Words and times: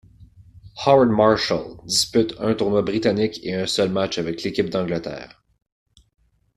Howard 0.83 1.11
Marshall 1.11 1.83
dispute 1.85 2.33
un 2.39 2.55
tournoi 2.55 2.81
britannique 2.83 3.39
et 3.43 3.53
un 3.53 3.67
seul 3.67 3.91
match 3.91 4.17
avec 4.17 4.41
l'équipe 4.41 4.71
d'Angleterre. 4.71 5.43